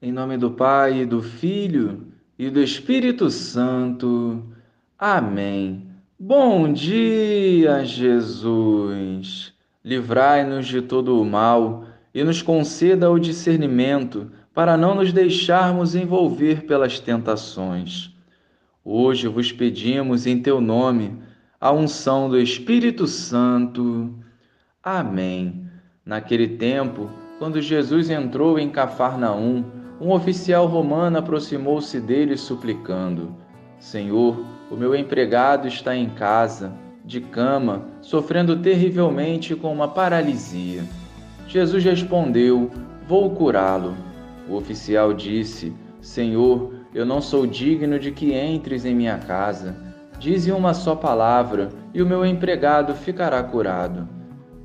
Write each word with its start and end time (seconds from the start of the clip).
Em 0.00 0.12
nome 0.12 0.36
do 0.36 0.50
Pai, 0.50 1.06
do 1.06 1.22
Filho 1.22 2.08
e 2.38 2.50
do 2.50 2.60
Espírito 2.60 3.30
Santo. 3.30 4.44
Amém. 4.98 5.86
Bom 6.20 6.70
dia, 6.70 7.82
Jesus. 7.82 9.54
Livrai-nos 9.82 10.66
de 10.66 10.82
todo 10.82 11.18
o 11.18 11.24
mal 11.24 11.86
e 12.14 12.22
nos 12.22 12.42
conceda 12.42 13.10
o 13.10 13.18
discernimento 13.18 14.30
para 14.52 14.76
não 14.76 14.94
nos 14.94 15.14
deixarmos 15.14 15.94
envolver 15.94 16.66
pelas 16.66 17.00
tentações. 17.00 18.14
Hoje 18.84 19.28
vos 19.28 19.50
pedimos 19.50 20.26
em 20.26 20.42
teu 20.42 20.60
nome 20.60 21.18
a 21.58 21.72
unção 21.72 22.28
do 22.28 22.38
Espírito 22.38 23.06
Santo. 23.06 24.14
Amém. 24.82 25.66
Naquele 26.04 26.48
tempo, 26.48 27.10
quando 27.38 27.62
Jesus 27.62 28.10
entrou 28.10 28.58
em 28.58 28.68
Cafarnaum, 28.68 29.85
um 29.98 30.12
oficial 30.12 30.66
romano 30.66 31.18
aproximou-se 31.18 31.98
dele 32.00 32.36
suplicando: 32.36 33.34
Senhor, 33.78 34.44
o 34.70 34.76
meu 34.76 34.94
empregado 34.94 35.66
está 35.66 35.96
em 35.96 36.10
casa, 36.10 36.72
de 37.04 37.20
cama, 37.20 37.86
sofrendo 38.02 38.56
terrivelmente 38.56 39.54
com 39.54 39.72
uma 39.72 39.88
paralisia. 39.88 40.84
Jesus 41.48 41.82
respondeu: 41.82 42.70
Vou 43.08 43.30
curá-lo. 43.30 43.94
O 44.48 44.56
oficial 44.56 45.14
disse: 45.14 45.72
Senhor, 46.00 46.74
eu 46.94 47.06
não 47.06 47.22
sou 47.22 47.46
digno 47.46 47.98
de 47.98 48.10
que 48.10 48.34
entres 48.34 48.84
em 48.84 48.94
minha 48.94 49.18
casa. 49.18 49.74
Dize 50.18 50.52
uma 50.52 50.74
só 50.74 50.94
palavra 50.94 51.70
e 51.94 52.02
o 52.02 52.06
meu 52.06 52.24
empregado 52.24 52.94
ficará 52.94 53.42
curado. 53.42 54.08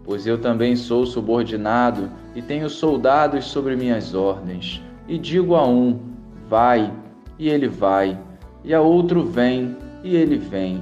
Pois 0.04 0.28
eu 0.28 0.38
também 0.38 0.76
sou 0.76 1.06
subordinado 1.06 2.10
e 2.36 2.42
tenho 2.42 2.70
soldados 2.70 3.46
sobre 3.46 3.76
minhas 3.76 4.14
ordens 4.14 4.82
e 5.12 5.18
digo 5.18 5.56
a 5.56 5.68
um: 5.68 6.00
vai, 6.48 6.90
e 7.38 7.50
ele 7.50 7.68
vai, 7.68 8.18
e 8.64 8.74
a 8.74 8.80
outro: 8.80 9.26
vem, 9.26 9.76
e 10.06 10.16
ele 10.16 10.38
vem. 10.38 10.82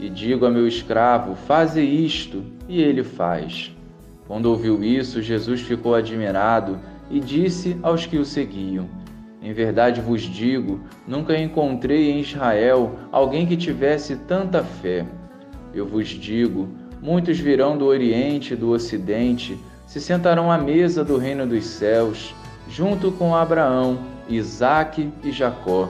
E 0.00 0.08
digo 0.08 0.46
a 0.46 0.50
meu 0.50 0.66
escravo: 0.66 1.34
faze 1.34 1.82
isto, 1.82 2.42
e 2.66 2.80
ele 2.80 3.04
faz. 3.04 3.70
Quando 4.26 4.46
ouviu 4.46 4.82
isso, 4.82 5.20
Jesus 5.20 5.60
ficou 5.60 5.94
admirado 5.94 6.80
e 7.10 7.20
disse 7.20 7.76
aos 7.82 8.06
que 8.06 8.16
o 8.16 8.24
seguiam: 8.24 8.88
Em 9.42 9.52
verdade 9.52 10.00
vos 10.00 10.22
digo, 10.22 10.80
nunca 11.06 11.38
encontrei 11.38 12.10
em 12.10 12.20
Israel 12.20 12.94
alguém 13.12 13.46
que 13.46 13.58
tivesse 13.58 14.16
tanta 14.26 14.64
fé. 14.64 15.04
Eu 15.74 15.86
vos 15.86 16.08
digo: 16.08 16.66
muitos 17.02 17.38
virão 17.38 17.76
do 17.76 17.84
Oriente 17.84 18.54
e 18.54 18.56
do 18.56 18.70
Ocidente, 18.70 19.58
se 19.86 20.00
sentarão 20.00 20.50
à 20.50 20.56
mesa 20.56 21.04
do 21.04 21.18
reino 21.18 21.46
dos 21.46 21.66
céus 21.66 22.34
junto 22.68 23.12
com 23.12 23.34
Abraão, 23.34 23.98
Isaque 24.28 25.12
e 25.22 25.30
Jacó, 25.30 25.88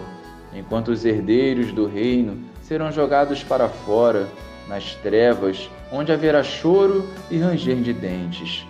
enquanto 0.55 0.89
os 0.89 1.05
herdeiros 1.05 1.73
do 1.73 1.87
reino 1.87 2.39
serão 2.63 2.91
jogados 2.91 3.43
para 3.43 3.69
fora, 3.69 4.27
nas 4.69 4.95
trevas, 4.97 5.71
onde 5.93 6.13
haverá 6.13 6.43
choro 6.43 7.09
e 7.31 7.39
ranger 7.39 7.77
de 7.77 7.93
dentes. 7.93 8.67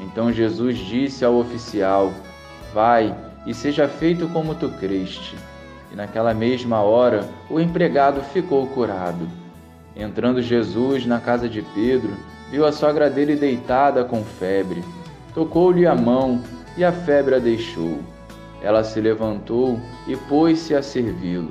Então 0.00 0.32
Jesus 0.32 0.76
disse 0.78 1.24
ao 1.24 1.36
oficial: 1.36 2.12
Vai 2.72 3.14
e 3.46 3.54
seja 3.54 3.88
feito 3.88 4.28
como 4.28 4.54
tu 4.54 4.68
creste. 4.68 5.36
E 5.90 5.96
naquela 5.96 6.34
mesma 6.34 6.82
hora 6.82 7.28
o 7.48 7.58
empregado 7.58 8.20
ficou 8.20 8.66
curado. 8.68 9.26
Entrando 9.96 10.42
Jesus 10.42 11.06
na 11.06 11.18
casa 11.18 11.48
de 11.48 11.62
Pedro, 11.74 12.12
viu 12.50 12.64
a 12.64 12.72
sogra 12.72 13.10
dele 13.10 13.34
deitada 13.34 14.04
com 14.04 14.22
febre. 14.22 14.84
Tocou-lhe 15.34 15.86
a 15.86 15.94
mão 15.94 16.42
e 16.78 16.84
a 16.84 16.92
febre 16.92 17.34
a 17.34 17.38
deixou. 17.40 17.98
Ela 18.62 18.84
se 18.84 19.00
levantou 19.00 19.80
e 20.06 20.16
pôs-se 20.16 20.74
a 20.74 20.82
servi-lo. 20.82 21.50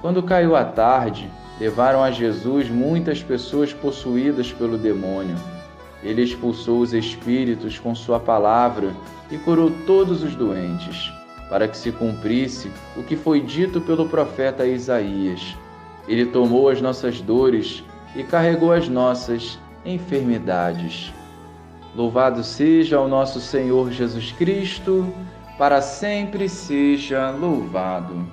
Quando 0.00 0.22
caiu 0.22 0.54
a 0.54 0.64
tarde, 0.64 1.28
levaram 1.60 2.02
a 2.02 2.12
Jesus 2.12 2.70
muitas 2.70 3.22
pessoas 3.22 3.72
possuídas 3.72 4.52
pelo 4.52 4.78
demônio. 4.78 5.36
Ele 6.02 6.22
expulsou 6.22 6.80
os 6.80 6.94
espíritos 6.94 7.78
com 7.78 7.94
sua 7.94 8.20
palavra 8.20 8.92
e 9.30 9.36
curou 9.36 9.70
todos 9.84 10.22
os 10.22 10.34
doentes, 10.34 11.12
para 11.48 11.66
que 11.66 11.76
se 11.76 11.90
cumprisse 11.90 12.70
o 12.96 13.02
que 13.02 13.16
foi 13.16 13.40
dito 13.40 13.80
pelo 13.80 14.08
profeta 14.08 14.66
Isaías. 14.66 15.56
Ele 16.06 16.26
tomou 16.26 16.68
as 16.68 16.80
nossas 16.80 17.20
dores 17.20 17.84
e 18.14 18.22
carregou 18.22 18.72
as 18.72 18.88
nossas 18.88 19.58
enfermidades. 19.84 21.12
Louvado 21.94 22.42
seja 22.42 22.98
o 23.00 23.06
nosso 23.06 23.38
Senhor 23.38 23.92
Jesus 23.92 24.32
Cristo, 24.32 25.12
para 25.58 25.82
sempre 25.82 26.48
seja 26.48 27.30
louvado. 27.30 28.26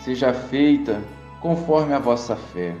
Seja 0.00 0.32
feita 0.32 1.02
conforme 1.40 1.92
a 1.92 1.98
vossa 1.98 2.34
fé. 2.34 2.74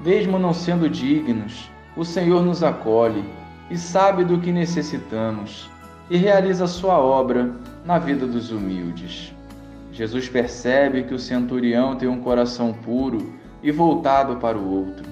Mesmo 0.00 0.38
não 0.38 0.52
sendo 0.52 0.88
dignos, 0.90 1.70
o 1.96 2.04
Senhor 2.04 2.42
nos 2.42 2.64
acolhe 2.64 3.24
e 3.70 3.78
sabe 3.78 4.24
do 4.24 4.40
que 4.40 4.50
necessitamos 4.50 5.70
e 6.10 6.16
realiza 6.16 6.66
sua 6.66 6.98
obra 6.98 7.52
na 7.84 7.98
vida 7.98 8.26
dos 8.26 8.50
humildes. 8.50 9.32
Jesus 9.92 10.28
percebe 10.28 11.04
que 11.04 11.14
o 11.14 11.18
centurião 11.20 11.94
tem 11.94 12.08
um 12.08 12.20
coração 12.20 12.72
puro 12.72 13.32
e 13.62 13.70
voltado 13.70 14.36
para 14.36 14.58
o 14.58 14.68
outro. 14.68 15.04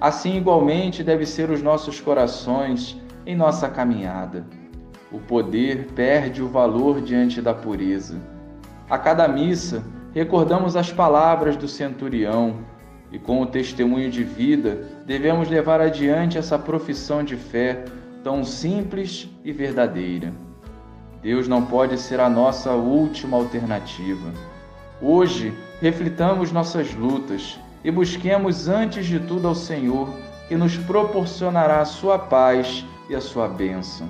Assim, 0.00 0.36
igualmente, 0.36 1.02
deve 1.02 1.26
ser 1.26 1.50
os 1.50 1.60
nossos 1.60 2.00
corações 2.00 2.96
em 3.30 3.36
nossa 3.36 3.68
caminhada. 3.68 4.44
O 5.12 5.18
poder 5.18 5.86
perde 5.94 6.42
o 6.42 6.48
valor 6.48 7.00
diante 7.00 7.40
da 7.40 7.54
pureza. 7.54 8.20
A 8.88 8.98
cada 8.98 9.28
missa, 9.28 9.84
recordamos 10.12 10.74
as 10.74 10.92
palavras 10.92 11.56
do 11.56 11.68
centurião 11.68 12.56
e, 13.12 13.18
com 13.20 13.40
o 13.40 13.46
testemunho 13.46 14.10
de 14.10 14.24
vida, 14.24 14.88
devemos 15.06 15.48
levar 15.48 15.80
adiante 15.80 16.38
essa 16.38 16.58
profissão 16.58 17.22
de 17.22 17.36
fé 17.36 17.84
tão 18.24 18.44
simples 18.44 19.28
e 19.44 19.52
verdadeira. 19.52 20.32
Deus 21.22 21.46
não 21.46 21.64
pode 21.64 21.98
ser 21.98 22.18
a 22.18 22.28
nossa 22.28 22.72
última 22.72 23.36
alternativa. 23.36 24.32
Hoje, 25.00 25.52
reflitamos 25.80 26.50
nossas 26.50 26.92
lutas 26.94 27.60
e 27.84 27.90
busquemos 27.92 28.68
antes 28.68 29.06
de 29.06 29.20
tudo 29.20 29.46
ao 29.46 29.54
Senhor, 29.54 30.08
que 30.48 30.56
nos 30.56 30.76
proporcionará 30.76 31.80
a 31.80 31.84
sua 31.84 32.18
paz 32.18 32.84
e 33.10 33.16
a 33.16 33.20
sua 33.20 33.48
bênção. 33.48 34.08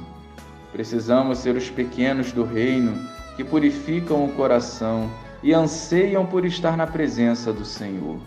Precisamos 0.71 1.39
ser 1.39 1.57
os 1.57 1.71
pequenos 1.71 2.33
do 2.33 2.45
reino 2.45 3.09
que 3.35 3.43
purificam 3.43 4.25
o 4.25 4.33
coração 4.33 5.11
e 5.43 5.55
anseiam 5.55 6.27
por 6.27 6.45
estar 6.45 6.77
na 6.77 6.87
presença 6.87 7.51
do 7.51 7.65
Senhor. 7.65 8.19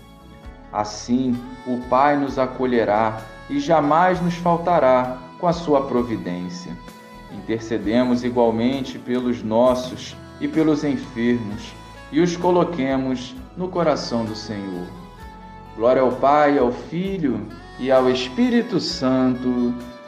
Assim, 0.71 1.39
o 1.67 1.77
Pai 1.87 2.17
nos 2.17 2.39
acolherá 2.39 3.21
e 3.49 3.59
jamais 3.59 4.19
nos 4.19 4.33
faltará 4.33 5.19
com 5.39 5.47
a 5.47 5.53
sua 5.53 5.85
providência. 5.85 6.75
Intercedemos 7.31 8.23
igualmente 8.23 8.97
pelos 8.97 9.43
nossos 9.43 10.15
e 10.41 10.47
pelos 10.47 10.83
enfermos 10.83 11.71
e 12.11 12.19
os 12.19 12.35
coloquemos 12.35 13.35
no 13.55 13.67
coração 13.67 14.25
do 14.25 14.35
Senhor. 14.35 14.87
Glória 15.75 16.01
ao 16.01 16.11
Pai, 16.13 16.57
ao 16.57 16.71
Filho 16.71 17.47
e 17.79 17.91
ao 17.91 18.09
Espírito 18.09 18.79
Santo 18.79 19.73